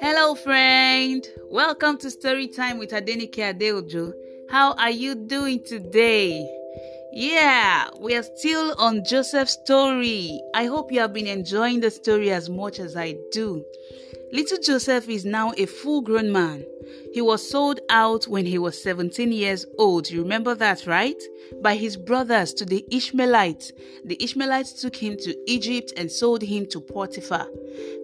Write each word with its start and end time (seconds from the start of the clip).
Hello, 0.00 0.36
friend. 0.36 1.26
Welcome 1.50 1.98
to 1.98 2.10
Story 2.12 2.46
Time 2.46 2.78
with 2.78 2.90
Adenike 2.90 3.34
Adeojo. 3.34 4.12
How 4.48 4.74
are 4.74 4.92
you 4.92 5.16
doing 5.16 5.64
today? 5.64 6.48
Yeah, 7.12 7.88
we 7.98 8.14
are 8.14 8.22
still 8.22 8.76
on 8.78 9.04
Joseph's 9.04 9.54
story. 9.54 10.40
I 10.54 10.66
hope 10.66 10.92
you 10.92 11.00
have 11.00 11.12
been 11.12 11.26
enjoying 11.26 11.80
the 11.80 11.90
story 11.90 12.30
as 12.30 12.48
much 12.48 12.78
as 12.78 12.94
I 12.96 13.16
do. 13.32 13.64
Little 14.32 14.58
Joseph 14.58 15.08
is 15.08 15.24
now 15.24 15.52
a 15.56 15.66
full 15.66 16.02
grown 16.02 16.30
man. 16.30 16.64
He 17.12 17.20
was 17.20 17.48
sold 17.48 17.80
out 17.88 18.28
when 18.28 18.46
he 18.46 18.58
was 18.58 18.82
17 18.82 19.32
years 19.32 19.64
old. 19.78 20.10
You 20.10 20.22
remember 20.22 20.54
that, 20.54 20.86
right? 20.86 21.20
By 21.62 21.76
his 21.76 21.96
brothers 21.96 22.52
to 22.54 22.64
the 22.64 22.84
Ishmaelites. 22.90 23.72
The 24.04 24.22
Ishmaelites 24.22 24.80
took 24.80 24.96
him 24.96 25.16
to 25.18 25.50
Egypt 25.50 25.92
and 25.96 26.10
sold 26.10 26.42
him 26.42 26.66
to 26.66 26.80
Potiphar. 26.80 27.46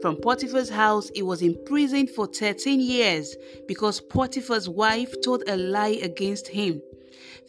From 0.01 0.17
Potiphar's 0.17 0.71
house, 0.71 1.11
he 1.15 1.23
was 1.23 1.43
imprisoned 1.43 2.11
for 2.11 2.27
13 2.27 2.81
years 2.81 3.37
because 3.69 4.01
Potiphar's 4.01 4.69
wife 4.69 5.15
told 5.23 5.43
a 5.47 5.57
lie 5.57 5.99
against 6.03 6.49
him. 6.49 6.81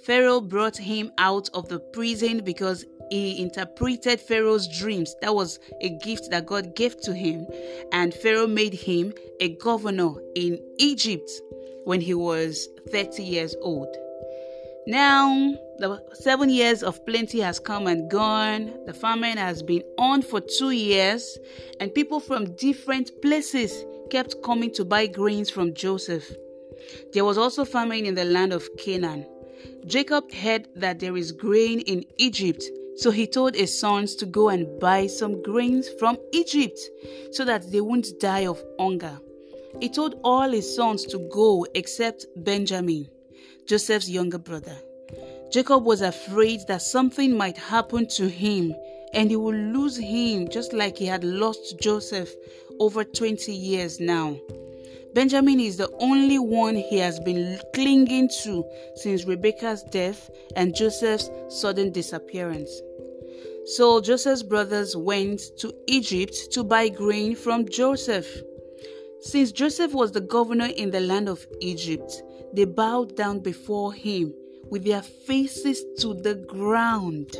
Pharaoh 0.04 0.42
brought 0.42 0.76
him 0.76 1.12
out 1.18 1.50
of 1.54 1.70
the 1.70 1.80
prison 1.80 2.44
because 2.44 2.86
he 3.14 3.40
interpreted 3.40 4.20
Pharaoh's 4.20 4.68
dreams. 4.68 5.16
That 5.22 5.36
was 5.36 5.60
a 5.82 5.90
gift 5.90 6.32
that 6.32 6.48
God 6.48 6.76
gave 6.76 7.00
to 7.02 7.14
him. 7.14 7.46
And 7.92 8.12
Pharaoh 8.12 8.48
made 8.48 8.74
him 8.74 9.14
a 9.40 9.50
governor 9.50 10.14
in 10.36 10.60
Egypt 10.80 11.30
when 11.84 12.02
he 12.02 12.16
was 12.16 12.68
30 12.92 13.22
years 13.22 13.56
old. 13.62 13.96
Now, 14.88 15.54
the 15.78 16.04
seven 16.14 16.50
years 16.50 16.82
of 16.82 17.06
plenty 17.06 17.40
has 17.42 17.60
come 17.60 17.86
and 17.86 18.10
gone. 18.10 18.74
The 18.88 18.94
famine 18.96 19.38
has 19.38 19.62
been 19.62 19.84
on 20.00 20.24
for 20.24 20.42
two 20.42 20.72
years, 20.72 21.38
and 21.80 21.94
people 21.94 22.20
from 22.20 22.56
different 22.56 23.12
places 23.22 23.86
kept 24.10 24.42
coming 24.44 24.74
to 24.74 24.84
buy 24.84 25.06
grains 25.06 25.52
from 25.52 25.76
Joseph. 25.76 26.36
There 27.14 27.24
was 27.24 27.38
also 27.38 27.64
famine 27.64 28.08
in 28.08 28.16
the 28.16 28.26
land 28.26 28.54
of 28.54 28.68
Canaan. 28.78 29.28
Jacob 29.86 30.32
heard 30.34 30.68
that 30.76 31.00
there 31.00 31.16
is 31.16 31.32
grain 31.32 31.80
in 31.82 32.04
Egypt, 32.18 32.64
so 32.96 33.12
he 33.12 33.28
told 33.28 33.56
his 33.56 33.78
sons 33.78 34.16
to 34.16 34.26
go 34.26 34.50
and 34.50 34.80
buy 34.80 35.08
some 35.08 35.42
grains 35.42 35.90
from 36.00 36.18
Egypt 36.32 36.80
so 37.32 37.44
that 37.46 37.72
they 37.72 37.82
wouldn't 37.82 38.20
die 38.20 38.46
of 38.46 38.64
hunger. 38.80 39.20
He 39.80 39.90
told 39.90 40.20
all 40.24 40.50
his 40.50 40.76
sons 40.76 41.06
to 41.06 41.20
go 41.32 41.66
except 41.74 42.28
Benjamin, 42.38 43.10
Joseph's 43.68 44.10
younger 44.10 44.38
brother. 44.38 44.76
Jacob 45.52 45.84
was 45.84 46.02
afraid 46.02 46.62
that 46.68 46.82
something 46.82 47.36
might 47.36 47.58
happen 47.58 48.08
to 48.08 48.28
him 48.28 48.74
and 49.14 49.30
he 49.30 49.36
would 49.36 49.56
lose 49.56 49.98
him 49.98 50.48
just 50.50 50.74
like 50.74 50.98
he 50.98 51.06
had 51.06 51.24
lost 51.24 51.80
Joseph 51.80 52.34
over 52.80 53.04
20 53.04 53.52
years 53.52 54.00
now. 54.00 54.36
Benjamin 55.14 55.60
is 55.60 55.78
the 55.78 55.92
only 56.00 56.40
one 56.40 56.76
he 56.76 56.98
has 56.98 57.20
been 57.20 57.60
clinging 57.76 58.30
to 58.44 58.64
since 58.96 59.26
Rebekah's 59.26 59.84
death 59.84 60.30
and 60.56 60.76
Joseph's 60.76 61.30
sudden 61.50 61.92
disappearance. 61.92 62.82
So 63.66 64.02
Joseph's 64.02 64.44
brothers 64.44 64.98
went 64.98 65.42
to 65.60 65.74
Egypt 65.88 66.52
to 66.52 66.64
buy 66.64 66.90
grain 66.90 67.36
from 67.36 67.70
Joseph. 67.70 68.28
Since 69.22 69.52
Joseph 69.52 69.94
was 69.94 70.12
the 70.12 70.22
governor 70.22 70.66
in 70.76 70.90
the 70.90 71.00
land 71.00 71.30
of 71.30 71.46
Egypt, 71.62 72.24
they 72.54 72.66
bowed 72.66 73.16
down 73.16 73.40
before 73.40 73.94
him 73.94 74.34
with 74.70 74.84
their 74.84 75.02
faces 75.02 75.86
to 76.00 76.16
the 76.16 76.36
ground. 76.36 77.38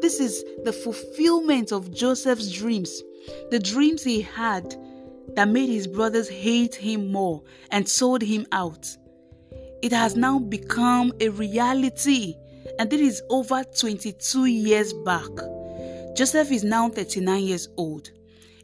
This 0.00 0.20
is 0.20 0.42
the 0.64 0.72
fulfillment 0.72 1.70
of 1.70 1.92
Joseph's 1.92 2.50
dreams, 2.50 3.02
the 3.50 3.58
dreams 3.58 4.02
he 4.02 4.22
had 4.22 4.74
that 5.34 5.48
made 5.48 5.68
his 5.68 5.86
brothers 5.86 6.28
hate 6.28 6.74
him 6.74 7.10
more 7.10 7.42
and 7.70 7.88
sold 7.88 8.22
him 8.22 8.46
out. 8.52 8.96
It 9.82 9.92
has 9.92 10.16
now 10.16 10.38
become 10.38 11.12
a 11.20 11.28
reality, 11.28 12.36
and 12.78 12.92
it 12.92 13.00
is 13.00 13.22
over 13.30 13.62
22 13.64 14.46
years 14.46 14.92
back. 15.04 15.30
Joseph 16.14 16.52
is 16.52 16.64
now 16.64 16.88
39 16.88 17.42
years 17.42 17.68
old. 17.76 18.10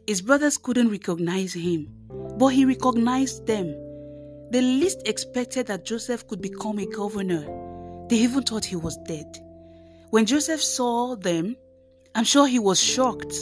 His 0.07 0.21
brothers 0.21 0.57
couldn't 0.57 0.89
recognize 0.89 1.53
him, 1.53 1.89
but 2.37 2.47
he 2.47 2.65
recognized 2.65 3.45
them. 3.45 3.67
They 4.51 4.61
least 4.61 5.07
expected 5.07 5.67
that 5.67 5.85
Joseph 5.85 6.27
could 6.27 6.41
become 6.41 6.79
a 6.79 6.85
governor. 6.85 7.45
They 8.09 8.17
even 8.17 8.43
thought 8.43 8.65
he 8.65 8.75
was 8.75 8.97
dead. 9.05 9.37
When 10.09 10.25
Joseph 10.25 10.61
saw 10.61 11.15
them, 11.15 11.55
I'm 12.15 12.25
sure 12.25 12.47
he 12.47 12.59
was 12.59 12.81
shocked 12.81 13.33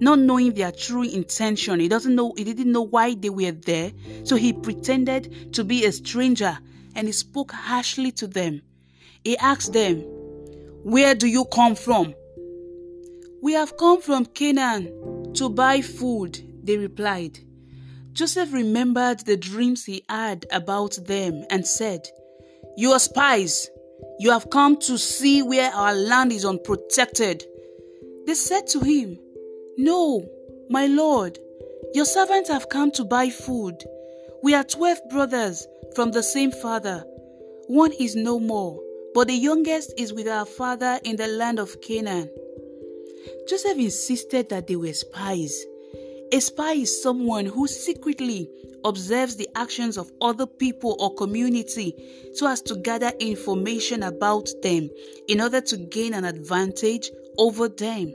not 0.00 0.18
knowing 0.18 0.54
their 0.54 0.72
true 0.72 1.02
intention. 1.02 1.80
He 1.80 1.88
doesn't 1.88 2.14
know, 2.14 2.34
he 2.36 2.44
didn't 2.44 2.72
know 2.72 2.82
why 2.82 3.14
they 3.14 3.30
were 3.30 3.52
there. 3.52 3.92
So 4.24 4.36
he 4.36 4.52
pretended 4.52 5.54
to 5.54 5.64
be 5.64 5.84
a 5.84 5.92
stranger 5.92 6.58
and 6.94 7.06
he 7.06 7.12
spoke 7.12 7.52
harshly 7.52 8.12
to 8.12 8.26
them. 8.26 8.62
He 9.24 9.36
asked 9.38 9.72
them, 9.72 10.00
Where 10.82 11.14
do 11.14 11.26
you 11.26 11.44
come 11.46 11.74
from? 11.74 12.14
We 13.42 13.52
have 13.52 13.76
come 13.76 14.00
from 14.00 14.26
Canaan 14.26 15.32
to 15.34 15.48
buy 15.48 15.80
food, 15.80 16.40
they 16.64 16.76
replied. 16.76 17.38
Joseph 18.12 18.52
remembered 18.52 19.20
the 19.20 19.36
dreams 19.36 19.84
he 19.84 20.04
had 20.08 20.46
about 20.50 20.98
them 21.06 21.44
and 21.50 21.64
said, 21.64 22.08
You 22.76 22.92
are 22.92 22.98
spies. 22.98 23.70
You 24.18 24.32
have 24.32 24.50
come 24.50 24.76
to 24.78 24.98
see 24.98 25.42
where 25.42 25.70
our 25.72 25.94
land 25.94 26.32
is 26.32 26.44
unprotected. 26.44 27.44
They 28.26 28.34
said 28.34 28.66
to 28.68 28.80
him, 28.80 29.18
no, 29.78 30.28
my 30.68 30.86
lord, 30.86 31.38
your 31.94 32.04
servants 32.04 32.50
have 32.50 32.68
come 32.68 32.90
to 32.90 33.04
buy 33.04 33.30
food. 33.30 33.82
We 34.42 34.54
are 34.54 34.64
twelve 34.64 34.98
brothers 35.08 35.66
from 35.94 36.10
the 36.10 36.22
same 36.22 36.50
father. 36.50 37.04
One 37.68 37.92
is 37.92 38.16
no 38.16 38.40
more, 38.40 38.80
but 39.14 39.28
the 39.28 39.34
youngest 39.34 39.94
is 39.96 40.12
with 40.12 40.28
our 40.28 40.44
father 40.44 40.98
in 41.04 41.16
the 41.16 41.28
land 41.28 41.58
of 41.58 41.80
Canaan. 41.80 42.28
Joseph 43.48 43.78
insisted 43.78 44.48
that 44.48 44.66
they 44.66 44.76
were 44.76 44.92
spies. 44.92 45.64
A 46.32 46.40
spy 46.40 46.72
is 46.72 47.02
someone 47.02 47.46
who 47.46 47.66
secretly 47.66 48.50
observes 48.84 49.36
the 49.36 49.48
actions 49.54 49.96
of 49.96 50.10
other 50.20 50.46
people 50.46 50.96
or 50.98 51.14
community 51.14 51.94
so 52.34 52.46
as 52.46 52.60
to 52.62 52.76
gather 52.76 53.12
information 53.20 54.02
about 54.02 54.48
them 54.62 54.90
in 55.28 55.40
order 55.40 55.60
to 55.60 55.76
gain 55.76 56.14
an 56.14 56.24
advantage 56.24 57.10
over 57.38 57.68
them. 57.68 58.14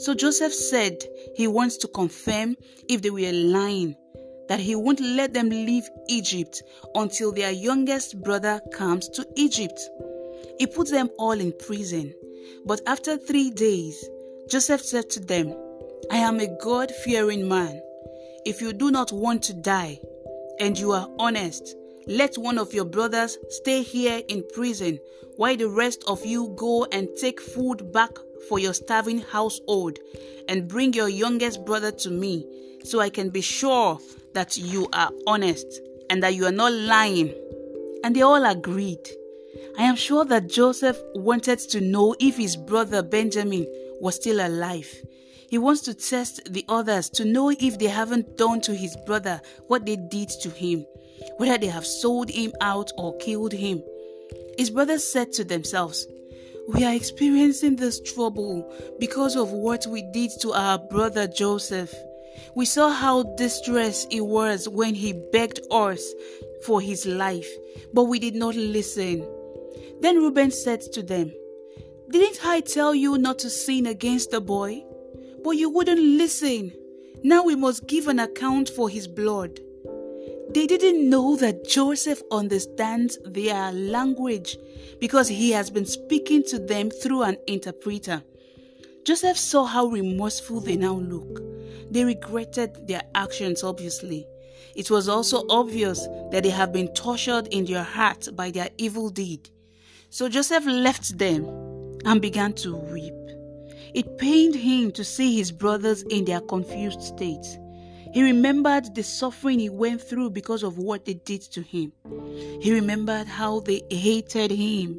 So 0.00 0.14
Joseph 0.14 0.54
said 0.54 1.04
he 1.36 1.46
wants 1.46 1.76
to 1.76 1.88
confirm 1.88 2.56
if 2.88 3.02
they 3.02 3.10
were 3.10 3.32
lying, 3.32 3.96
that 4.48 4.58
he 4.58 4.74
won't 4.74 4.98
let 4.98 5.34
them 5.34 5.50
leave 5.50 5.86
Egypt 6.08 6.62
until 6.94 7.32
their 7.32 7.50
youngest 7.50 8.18
brother 8.22 8.62
comes 8.72 9.10
to 9.10 9.26
Egypt. 9.36 9.78
He 10.58 10.66
put 10.66 10.90
them 10.90 11.10
all 11.18 11.32
in 11.32 11.52
prison. 11.52 12.14
But 12.64 12.80
after 12.86 13.18
three 13.18 13.50
days, 13.50 14.02
Joseph 14.48 14.80
said 14.80 15.10
to 15.10 15.20
them, 15.20 15.54
I 16.10 16.16
am 16.16 16.40
a 16.40 16.48
God 16.62 16.90
fearing 16.90 17.46
man. 17.46 17.82
If 18.46 18.62
you 18.62 18.72
do 18.72 18.90
not 18.90 19.12
want 19.12 19.42
to 19.44 19.54
die, 19.54 20.00
and 20.58 20.78
you 20.78 20.92
are 20.92 21.10
honest, 21.18 21.76
let 22.06 22.38
one 22.38 22.56
of 22.56 22.72
your 22.72 22.86
brothers 22.86 23.36
stay 23.50 23.82
here 23.82 24.22
in 24.28 24.44
prison 24.54 24.98
while 25.36 25.56
the 25.56 25.68
rest 25.68 26.04
of 26.06 26.24
you 26.24 26.54
go 26.56 26.86
and 26.86 27.06
take 27.20 27.38
food 27.38 27.92
back 27.92 28.10
for 28.48 28.58
your 28.58 28.74
starving 28.74 29.20
household 29.20 29.98
and 30.48 30.68
bring 30.68 30.92
your 30.92 31.08
youngest 31.08 31.64
brother 31.64 31.90
to 31.92 32.10
me 32.10 32.46
so 32.84 33.00
I 33.00 33.10
can 33.10 33.30
be 33.30 33.40
sure 33.40 33.98
that 34.34 34.56
you 34.56 34.88
are 34.92 35.10
honest 35.26 35.66
and 36.08 36.22
that 36.22 36.34
you 36.34 36.46
are 36.46 36.52
not 36.52 36.72
lying. 36.72 37.34
And 38.02 38.16
they 38.16 38.22
all 38.22 38.44
agreed. 38.44 39.06
I 39.78 39.82
am 39.82 39.96
sure 39.96 40.24
that 40.24 40.48
Joseph 40.48 40.98
wanted 41.14 41.58
to 41.70 41.80
know 41.80 42.14
if 42.18 42.36
his 42.36 42.56
brother 42.56 43.02
Benjamin 43.02 43.66
was 44.00 44.16
still 44.16 44.44
alive. 44.44 44.92
He 45.48 45.58
wants 45.58 45.82
to 45.82 45.94
test 45.94 46.52
the 46.52 46.64
others 46.68 47.10
to 47.10 47.24
know 47.24 47.50
if 47.50 47.78
they 47.78 47.86
haven't 47.86 48.36
done 48.36 48.60
to 48.62 48.74
his 48.74 48.96
brother 49.04 49.40
what 49.66 49.84
they 49.84 49.96
did 49.96 50.30
to 50.42 50.50
him, 50.50 50.86
whether 51.38 51.58
they 51.58 51.66
have 51.66 51.86
sold 51.86 52.30
him 52.30 52.52
out 52.60 52.90
or 52.96 53.16
killed 53.18 53.52
him. 53.52 53.82
His 54.56 54.70
brothers 54.70 55.04
said 55.04 55.32
to 55.32 55.44
themselves, 55.44 56.06
we 56.68 56.84
are 56.84 56.94
experiencing 56.94 57.76
this 57.76 58.00
trouble 58.00 58.72
because 58.98 59.36
of 59.36 59.50
what 59.50 59.86
we 59.86 60.02
did 60.12 60.30
to 60.40 60.52
our 60.52 60.78
brother 60.78 61.26
Joseph. 61.26 61.94
We 62.54 62.64
saw 62.64 62.90
how 62.90 63.22
distressed 63.36 64.12
he 64.12 64.20
was 64.20 64.68
when 64.68 64.94
he 64.94 65.12
begged 65.12 65.60
us 65.70 66.14
for 66.64 66.80
his 66.80 67.06
life, 67.06 67.48
but 67.92 68.04
we 68.04 68.18
did 68.18 68.34
not 68.34 68.54
listen. 68.54 69.26
Then 70.00 70.16
Reuben 70.16 70.50
said 70.50 70.80
to 70.92 71.02
them, 71.02 71.32
Didn't 72.10 72.44
I 72.44 72.60
tell 72.60 72.94
you 72.94 73.18
not 73.18 73.38
to 73.40 73.50
sin 73.50 73.86
against 73.86 74.30
the 74.30 74.40
boy? 74.40 74.84
But 75.42 75.52
you 75.52 75.70
wouldn't 75.70 76.00
listen. 76.00 76.72
Now 77.22 77.44
we 77.44 77.56
must 77.56 77.86
give 77.86 78.08
an 78.08 78.18
account 78.18 78.68
for 78.70 78.88
his 78.88 79.06
blood. 79.06 79.60
They 80.52 80.66
didn't 80.66 81.08
know 81.08 81.36
that 81.36 81.64
Joseph 81.64 82.22
understands 82.32 83.18
their 83.24 83.70
language 83.70 84.56
because 85.00 85.28
he 85.28 85.52
has 85.52 85.70
been 85.70 85.86
speaking 85.86 86.42
to 86.44 86.58
them 86.58 86.90
through 86.90 87.22
an 87.22 87.36
interpreter. 87.46 88.24
Joseph 89.04 89.38
saw 89.38 89.64
how 89.64 89.86
remorseful 89.86 90.60
they 90.60 90.74
now 90.74 90.94
look. 90.94 91.40
They 91.92 92.04
regretted 92.04 92.88
their 92.88 93.02
actions, 93.14 93.62
obviously. 93.62 94.26
It 94.74 94.90
was 94.90 95.08
also 95.08 95.44
obvious 95.48 96.08
that 96.32 96.42
they 96.42 96.50
have 96.50 96.72
been 96.72 96.88
tortured 96.94 97.46
in 97.52 97.64
their 97.64 97.84
heart 97.84 98.28
by 98.34 98.50
their 98.50 98.70
evil 98.76 99.08
deed. 99.08 99.50
So 100.10 100.28
Joseph 100.28 100.66
left 100.66 101.16
them 101.16 101.44
and 102.04 102.20
began 102.20 102.54
to 102.54 102.74
weep. 102.76 103.14
It 103.94 104.18
pained 104.18 104.56
him 104.56 104.90
to 104.92 105.04
see 105.04 105.36
his 105.36 105.52
brothers 105.52 106.02
in 106.02 106.24
their 106.24 106.40
confused 106.40 107.02
state. 107.02 107.46
He 108.12 108.22
remembered 108.22 108.94
the 108.94 109.02
suffering 109.02 109.58
he 109.60 109.70
went 109.70 110.00
through 110.00 110.30
because 110.30 110.62
of 110.62 110.78
what 110.78 111.04
they 111.04 111.14
did 111.14 111.42
to 111.52 111.62
him. 111.62 111.92
He 112.60 112.72
remembered 112.72 113.26
how 113.26 113.60
they 113.60 113.82
hated 113.90 114.50
him. 114.50 114.98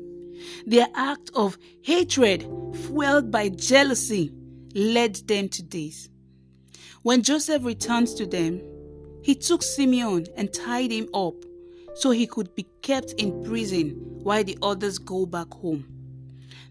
Their 0.66 0.88
act 0.96 1.30
of 1.36 1.58
hatred, 1.82 2.48
fueled 2.74 3.30
by 3.30 3.50
jealousy, 3.50 4.32
led 4.74 5.16
them 5.28 5.50
to 5.50 5.64
this. 5.64 6.10
When 7.04 7.22
Joseph 7.22 7.66
returned 7.66 8.08
to 8.18 8.26
them, 8.26 8.62
he 9.24 9.36
took 9.36 9.62
Simeon 9.62 10.28
and 10.36 10.54
tied 10.54 10.92
him 10.92 11.10
up 11.14 11.36
so 11.96 12.12
he 12.12 12.26
could 12.26 12.56
be 12.56 12.66
kept 12.82 13.12
in 13.14 13.44
prison 13.44 13.90
while 14.24 14.44
the 14.44 14.58
others 14.62 14.98
go 14.98 15.26
back 15.26 15.52
home. 15.54 15.86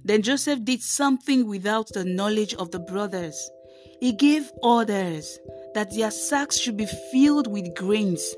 Then 0.04 0.22
Joseph 0.22 0.64
did 0.64 0.82
something 0.82 1.46
without 1.46 1.88
the 1.92 2.04
knowledge 2.04 2.54
of 2.54 2.70
the 2.70 2.78
brothers. 2.78 3.50
He 4.00 4.12
gave 4.12 4.50
orders 4.62 5.38
that 5.74 5.94
their 5.94 6.10
sacks 6.10 6.58
should 6.58 6.76
be 6.76 6.86
filled 7.12 7.46
with 7.46 7.74
grains 7.74 8.34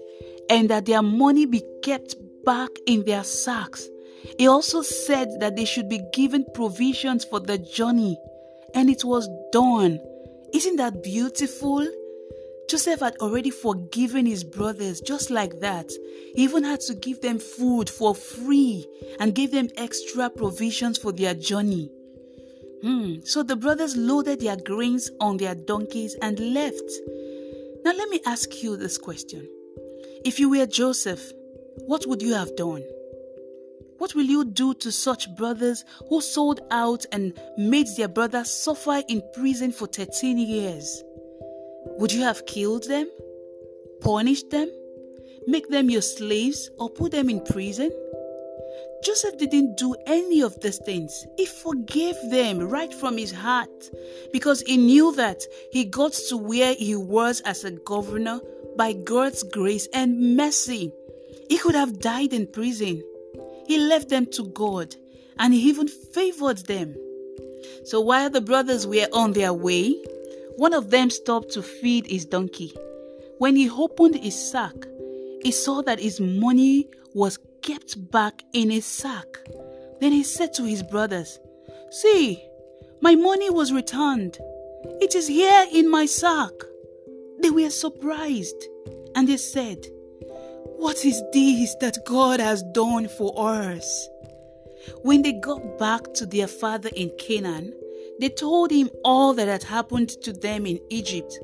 and 0.50 0.69
that 0.70 0.87
their 0.87 1.03
money 1.03 1.47
be 1.47 1.62
kept 1.82 2.17
back 2.44 2.70
in 2.87 3.05
their 3.05 3.25
sacks. 3.25 3.88
He 4.38 4.47
also 4.47 4.82
said 4.82 5.29
that 5.41 5.56
they 5.56 5.64
should 5.64 5.88
be 5.88 6.00
given 6.12 6.44
provisions 6.55 7.25
for 7.25 7.41
the 7.41 7.59
journey, 7.59 8.19
and 8.75 8.91
it 8.91 9.05
was 9.05 9.29
done. 9.53 10.00
Isn't 10.53 10.76
that 10.76 11.03
beautiful? 11.03 11.87
Joseph 12.69 13.00
had 13.00 13.17
already 13.19 13.50
forgiven 13.50 14.26
his 14.26 14.44
brothers 14.44 15.00
just 15.00 15.31
like 15.31 15.61
that. 15.61 15.91
He 16.35 16.43
even 16.44 16.64
had 16.64 16.81
to 16.82 16.94
give 16.94 17.20
them 17.20 17.38
food 17.38 17.91
for 17.91 18.14
free 18.14 18.87
and 19.20 19.35
gave 19.35 19.50
them 19.50 19.69
extra 19.76 20.31
provisions 20.31 20.99
for 20.99 21.12
their 21.12 21.35
journey. 21.35 21.91
Hmm. 22.82 23.20
So 23.25 23.43
the 23.43 23.56
brothers 23.56 23.96
loaded 23.96 24.40
their 24.40 24.56
grains 24.56 25.11
on 25.20 25.37
their 25.37 25.55
donkeys 25.55 26.17
and 26.20 26.38
left. 26.52 26.90
Now, 27.84 27.93
let 27.93 28.08
me 28.08 28.20
ask 28.26 28.62
you 28.62 28.76
this 28.76 28.99
question 28.99 29.49
If 30.25 30.40
you 30.40 30.50
were 30.50 30.67
Joseph, 30.67 31.32
what 31.87 32.06
would 32.06 32.23
you 32.23 32.34
have 32.34 32.55
done? 32.56 32.82
What 33.99 34.17
will 34.17 34.25
you 34.25 34.44
do 34.44 34.75
to 34.75 34.90
such 34.90 35.32
brothers 35.37 35.84
who 36.08 36.20
sold 36.20 36.61
out 36.73 37.06
and 37.12 37.38
made 37.56 37.87
their 37.96 38.08
brother 38.08 38.44
suffer 38.44 39.00
in 39.08 39.23
prison 39.32 39.70
for 39.70 39.87
13 39.87 40.38
years? 40.38 41.05
Would 41.99 42.12
you 42.12 42.23
have 42.23 42.44
killed 42.46 42.88
them? 42.88 43.08
Punished 44.00 44.50
them? 44.50 44.69
Make 45.46 45.69
them 45.69 45.88
your 45.88 46.02
slaves 46.02 46.69
or 46.78 46.90
put 46.90 47.12
them 47.12 47.31
in 47.31 47.44
prison? 47.44 47.93
Joseph 49.02 49.37
didn't 49.37 49.76
do 49.76 49.96
any 50.06 50.43
of 50.43 50.60
these 50.60 50.78
things. 50.78 51.26
He 51.37 51.44
forgave 51.44 52.16
them 52.31 52.60
right 52.60 52.94
from 52.94 53.19
his 53.19 53.32
heart 53.32 53.90
because 54.32 54.62
he 54.62 54.76
knew 54.76 55.12
that 55.16 55.43
he 55.72 55.84
got 55.84 56.12
to 56.28 56.37
where 56.37 56.75
he 56.75 56.94
was 56.94 57.40
as 57.40 57.64
a 57.64 57.72
governor 57.72 58.40
by 58.76 58.93
God's 58.93 59.43
grace 59.43 59.88
and 59.93 60.37
mercy. 60.37 60.93
He 61.49 61.58
could 61.58 61.75
have 61.75 61.99
died 61.99 62.32
in 62.32 62.46
prison. 62.46 63.02
He 63.66 63.78
left 63.78 64.08
them 64.08 64.26
to 64.32 64.44
God 64.44 64.94
and 65.38 65.52
he 65.52 65.60
even 65.69 65.88
favored 65.88 66.58
them. 66.66 66.94
So 67.84 68.00
while 68.00 68.31
the 68.31 68.40
brothers 68.40 68.87
were 68.87 69.08
on 69.12 69.32
their 69.32 69.52
way, 69.52 69.94
one 70.56 70.75
of 70.75 70.90
them 70.90 71.10
stopped 71.10 71.50
to 71.54 71.62
feed 71.62 72.06
his 72.06 72.25
donkey. 72.25 72.72
When 73.38 73.56
he 73.56 73.69
opened 73.69 74.16
his 74.16 74.50
sack, 74.50 74.75
he 75.43 75.50
saw 75.50 75.82
that 75.82 75.99
his 75.99 76.20
money 76.20 76.88
was 77.14 77.38
kept 77.62 78.11
back 78.11 78.43
in 78.53 78.70
his 78.70 78.85
sack. 78.85 79.26
Then 80.00 80.12
he 80.12 80.25
said 80.25 80.53
to 80.55 80.64
his 80.64 80.82
brothers, 80.82 81.38
See, 81.91 82.43
my 83.00 83.14
money 83.14 83.50
was 83.50 83.73
returned. 83.73 84.38
It 85.00 85.14
is 85.14 85.29
here 85.29 85.67
in 85.73 85.91
my 85.91 86.06
sack. 86.06 86.53
They 87.41 87.50
were 87.50 87.70
surprised 87.70 88.69
and 89.14 89.29
they 89.29 89.37
said, 89.37 89.87
What 90.76 91.05
is 91.05 91.23
this 91.32 91.75
that 91.76 92.05
God 92.05 92.41
has 92.41 92.62
done 92.75 93.09
for 93.09 93.32
us? 93.37 94.09
When 95.03 95.23
they 95.23 95.32
got 95.32 95.79
back 95.79 96.12
to 96.14 96.26
their 96.26 96.49
father 96.49 96.91
in 96.97 97.11
Canaan, 97.19 97.73
they 98.19 98.29
told 98.29 98.70
him 98.70 98.91
all 99.05 99.32
that 99.35 99.49
had 99.49 99.62
happened 99.62 100.09
to 100.23 100.32
them 100.32 100.67
in 100.67 100.81
Egypt 100.91 101.38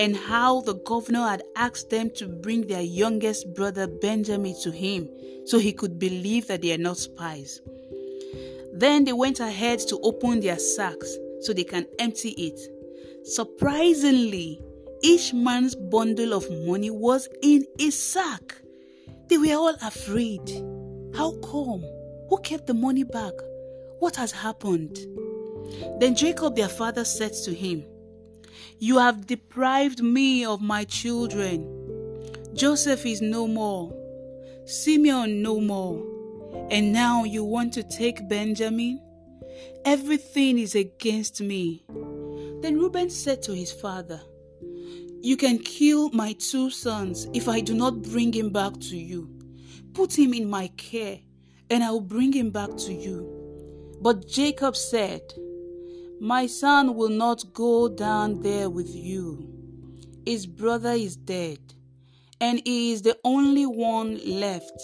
and 0.00 0.16
how 0.16 0.62
the 0.62 0.72
governor 0.76 1.28
had 1.28 1.42
asked 1.56 1.90
them 1.90 2.08
to 2.08 2.26
bring 2.26 2.66
their 2.66 2.80
youngest 2.80 3.52
brother 3.52 3.86
Benjamin 3.86 4.58
to 4.62 4.70
him 4.70 5.06
so 5.44 5.58
he 5.58 5.74
could 5.74 5.98
believe 5.98 6.46
that 6.46 6.62
they 6.62 6.72
are 6.72 6.78
not 6.78 6.96
spies. 6.96 7.60
Then 8.72 9.04
they 9.04 9.12
went 9.12 9.40
ahead 9.40 9.80
to 9.88 10.00
open 10.02 10.40
their 10.40 10.58
sacks 10.58 11.14
so 11.42 11.52
they 11.52 11.64
can 11.64 11.86
empty 11.98 12.30
it. 12.30 12.58
Surprisingly, 13.26 14.62
each 15.02 15.34
man's 15.34 15.74
bundle 15.74 16.32
of 16.32 16.50
money 16.66 16.88
was 16.88 17.28
in 17.42 17.66
his 17.78 18.02
sack. 18.02 18.56
They 19.28 19.36
were 19.36 19.52
all 19.52 19.76
afraid. 19.82 20.48
How 21.14 21.32
come? 21.42 21.84
Who 22.30 22.38
kept 22.42 22.66
the 22.66 22.74
money 22.74 23.04
back? 23.04 23.34
What 23.98 24.16
has 24.16 24.32
happened? 24.32 24.98
Then 25.98 26.14
Jacob 26.14 26.56
their 26.56 26.70
father 26.70 27.04
said 27.04 27.34
to 27.44 27.52
him, 27.52 27.84
You 28.78 28.98
have 28.98 29.26
deprived 29.26 30.02
me 30.02 30.44
of 30.44 30.60
my 30.60 30.84
children. 30.84 31.66
Joseph 32.54 33.06
is 33.06 33.20
no 33.22 33.46
more, 33.46 33.94
Simeon 34.66 35.42
no 35.42 35.60
more, 35.60 36.04
and 36.70 36.92
now 36.92 37.24
you 37.24 37.44
want 37.44 37.72
to 37.74 37.82
take 37.82 38.28
Benjamin? 38.28 39.00
Everything 39.84 40.58
is 40.58 40.74
against 40.74 41.40
me. 41.40 41.84
Then 42.60 42.78
Reuben 42.78 43.10
said 43.10 43.42
to 43.42 43.54
his 43.54 43.72
father, 43.72 44.20
You 45.22 45.36
can 45.36 45.58
kill 45.58 46.10
my 46.10 46.34
two 46.34 46.70
sons 46.70 47.28
if 47.32 47.48
I 47.48 47.60
do 47.60 47.74
not 47.74 48.02
bring 48.02 48.32
him 48.32 48.50
back 48.50 48.74
to 48.80 48.96
you. 48.96 49.30
Put 49.94 50.18
him 50.18 50.34
in 50.34 50.48
my 50.48 50.68
care, 50.76 51.20
and 51.70 51.82
I 51.82 51.90
will 51.90 52.00
bring 52.00 52.32
him 52.32 52.50
back 52.50 52.76
to 52.76 52.92
you. 52.92 53.98
But 54.00 54.28
Jacob 54.28 54.76
said, 54.76 55.22
my 56.20 56.46
son 56.46 56.94
will 56.96 57.08
not 57.08 57.54
go 57.54 57.88
down 57.88 58.42
there 58.42 58.68
with 58.68 58.94
you. 58.94 59.48
His 60.26 60.46
brother 60.46 60.92
is 60.92 61.16
dead, 61.16 61.58
and 62.42 62.60
he 62.66 62.92
is 62.92 63.00
the 63.00 63.18
only 63.24 63.64
one 63.64 64.20
left. 64.24 64.78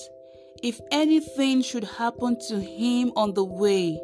If 0.62 0.80
anything 0.90 1.60
should 1.60 1.84
happen 1.84 2.38
to 2.48 2.58
him 2.58 3.12
on 3.16 3.34
the 3.34 3.44
way, 3.44 4.00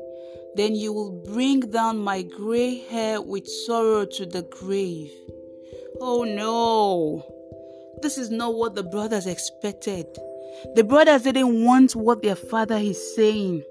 then 0.57 0.75
you 0.75 0.93
will 0.93 1.23
bring 1.25 1.61
down 1.61 1.97
my 1.97 2.21
gray 2.21 2.81
hair 2.91 3.23
with 3.23 3.49
sorrow 3.49 4.05
to 4.05 4.27
the 4.27 4.43
grave. 4.43 5.11
Oh 6.03 6.25
no! 6.25 7.25
This 8.03 8.19
is 8.19 8.31
not 8.31 8.55
what 8.57 8.75
the 8.75 8.83
brothers 8.83 9.27
expected. 9.27 10.07
The 10.75 10.85
brothers 10.85 11.23
didn't 11.23 11.65
want 11.65 11.97
what 11.97 12.21
their 12.21 12.37
father 12.37 12.77
is 12.77 13.17
saying. 13.17 13.63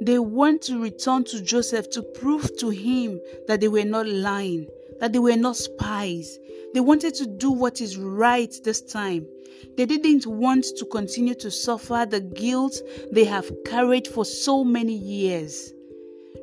They 0.00 0.18
want 0.18 0.62
to 0.62 0.80
return 0.80 1.24
to 1.24 1.40
Joseph 1.40 1.90
to 1.90 2.02
prove 2.02 2.56
to 2.58 2.70
him 2.70 3.20
that 3.46 3.60
they 3.60 3.68
were 3.68 3.84
not 3.84 4.06
lying, 4.06 4.66
that 5.00 5.12
they 5.12 5.18
were 5.18 5.36
not 5.36 5.56
spies. 5.56 6.38
They 6.74 6.80
wanted 6.80 7.14
to 7.14 7.26
do 7.26 7.50
what 7.50 7.80
is 7.80 7.96
right 7.96 8.54
this 8.64 8.82
time. 8.82 9.26
They 9.76 9.86
didn't 9.86 10.26
want 10.26 10.66
to 10.76 10.84
continue 10.86 11.34
to 11.36 11.50
suffer 11.50 12.06
the 12.08 12.20
guilt 12.20 12.80
they 13.12 13.24
have 13.24 13.50
carried 13.64 14.06
for 14.06 14.24
so 14.24 14.64
many 14.64 14.94
years. 14.94 15.72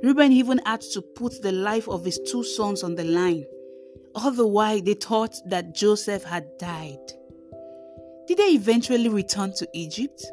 Reuben 0.04 0.32
even 0.32 0.60
had 0.66 0.82
to 0.94 1.02
put 1.02 1.42
the 1.42 1.52
life 1.52 1.88
of 1.88 2.04
his 2.04 2.20
two 2.30 2.44
sons 2.44 2.84
on 2.84 2.96
the 2.96 3.04
line. 3.04 3.46
All 4.16 4.32
the 4.32 4.48
while, 4.48 4.82
they 4.82 4.94
thought 4.94 5.36
that 5.48 5.74
Joseph 5.74 6.24
had 6.24 6.46
died. 6.58 7.00
Did 8.28 8.38
they 8.38 8.50
eventually 8.52 9.10
return 9.10 9.54
to 9.56 9.68
Egypt? 9.74 10.24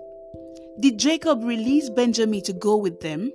Did 0.81 0.99
Jacob 0.99 1.45
release 1.45 1.91
Benjamin 1.91 2.41
to 2.45 2.55
go 2.55 2.75
with 2.75 3.01
them? 3.01 3.31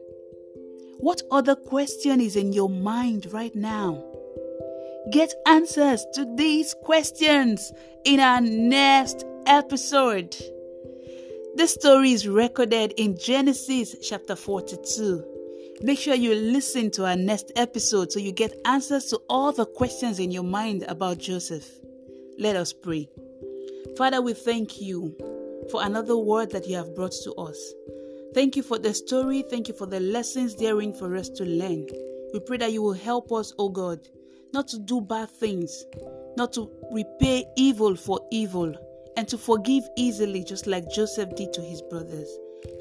What 0.98 1.22
other 1.30 1.56
question 1.56 2.20
is 2.20 2.36
in 2.36 2.54
your 2.54 2.70
mind 2.70 3.32
right 3.32 3.54
now? 3.56 4.04
Get 5.12 5.32
answers 5.46 6.04
to 6.16 6.26
these 6.38 6.74
questions 6.84 7.72
in 8.04 8.20
our 8.20 8.42
next 8.42 9.26
episode. 9.46 10.36
This 11.54 11.76
story 11.76 12.14
is 12.14 12.28
recorded 12.28 12.96
in 12.98 13.16
Genesis 13.16 13.96
chapter 14.02 14.36
42. 14.36 15.24
Make 15.84 16.00
sure 16.00 16.16
you 16.16 16.34
listen 16.34 16.90
to 16.92 17.06
our 17.06 17.16
next 17.16 17.52
episode 17.56 18.12
so 18.12 18.18
you 18.18 18.32
get 18.32 18.60
answers 18.66 19.06
to 19.12 19.18
all 19.30 19.52
the 19.52 19.68
questions 19.68 20.18
in 20.18 20.32
your 20.32 20.44
mind 20.44 20.84
about 20.88 21.20
Joseph. 21.20 21.70
Let 22.40 22.56
us 22.56 22.74
pray. 22.74 23.08
Father, 23.96 24.20
we 24.20 24.34
thank 24.34 24.82
you 24.82 25.16
for 25.72 25.84
another 25.84 26.18
word 26.18 26.52
that 26.52 26.68
you 26.68 26.76
have 26.76 26.96
brought 26.96 27.14
to 27.24 27.34
us. 27.34 27.74
Thank 28.34 28.56
you 28.56 28.64
for 28.64 28.78
the 28.78 28.94
story. 28.94 29.44
Thank 29.50 29.68
you 29.68 29.74
for 29.74 29.86
the 29.86 30.00
lessons 30.00 30.56
therein 30.56 30.94
for 30.94 31.16
us 31.16 31.30
to 31.30 31.46
learn. 31.46 31.88
We 32.34 32.40
pray 32.42 32.58
that 32.58 32.74
you 32.74 32.82
will 32.82 32.94
help 32.94 33.32
us, 33.32 33.54
O 33.58 33.70
God, 33.70 34.00
not 34.54 34.68
to 34.70 34.80
do 34.80 35.02
bad 35.02 35.30
things, 35.30 35.86
not 36.36 36.52
to 36.54 36.70
repay 36.92 37.46
evil 37.56 37.96
for 37.96 38.20
evil, 38.32 38.74
and 39.18 39.28
to 39.30 39.38
forgive 39.38 39.84
easily, 39.96 40.44
just 40.44 40.68
like 40.68 40.90
Joseph 40.92 41.34
did 41.36 41.54
to 41.54 41.62
his 41.62 41.82
brothers. 41.84 42.30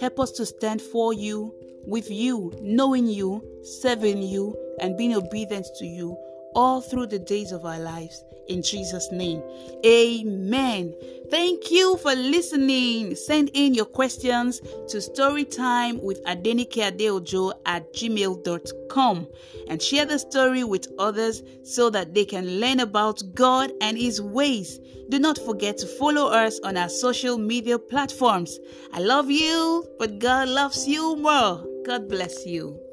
Help 0.01 0.19
us 0.19 0.33
to 0.33 0.47
stand 0.47 0.83
for 0.83 1.13
you, 1.13 1.55
with 1.87 2.11
you, 2.11 2.53
knowing 2.61 3.07
you, 3.07 3.43
serving 3.81 4.23
you, 4.23 4.57
and 4.81 4.97
being 4.97 5.15
obedient 5.15 5.67
to 5.79 5.87
you 5.87 6.17
all 6.55 6.81
through 6.81 7.07
the 7.07 7.19
days 7.19 7.53
of 7.53 7.65
our 7.65 7.79
lives. 7.79 8.25
In 8.49 8.63
Jesus' 8.63 9.11
name, 9.11 9.43
amen. 9.85 10.95
Thank 11.31 11.71
you 11.71 11.97
for 11.97 12.15
listening. 12.15 13.15
Send 13.15 13.51
in 13.55 13.75
your 13.75 13.87
questions 13.87 14.61
to 14.61 14.99
storytime 14.99 16.03
with 16.03 16.23
Adenike 16.25 16.75
Adeojo 16.75 17.55
at 17.65 17.93
gmail.com 17.95 19.27
and 19.69 19.83
share 19.83 20.05
the 20.05 20.19
story 20.19 20.63
with 20.65 20.87
others 20.99 21.43
so 21.63 21.89
that 21.91 22.15
they 22.15 22.27
can 22.27 22.61
learn 22.61 22.81
about 22.81 23.23
God 23.35 23.73
and 23.81 23.97
His 23.97 24.21
ways. 24.21 24.79
Do 25.09 25.19
not 25.19 25.39
forget 25.39 25.79
to 25.79 25.87
follow 25.87 26.29
us 26.29 26.61
on 26.61 26.77
our 26.77 26.91
social 26.91 27.39
media 27.39 27.79
platforms. 27.79 28.59
I 28.93 29.01
love 29.01 29.31
you, 29.31 29.87
but 29.99 30.19
God 30.19 30.49
loves 30.49 30.87
you 30.87 31.17
more. 31.17 31.65
God 31.87 32.09
bless 32.09 32.47
you. 32.47 32.84